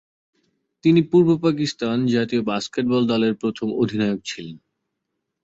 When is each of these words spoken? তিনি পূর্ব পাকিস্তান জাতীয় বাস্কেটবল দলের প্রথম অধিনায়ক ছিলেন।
তিনি 0.83 1.01
পূর্ব 1.11 1.29
পাকিস্তান 1.43 1.97
জাতীয় 2.07 2.41
বাস্কেটবল 2.43 3.01
দলের 3.07 3.33
প্রথম 3.41 3.67
অধিনায়ক 3.81 4.19
ছিলেন। 4.25 4.57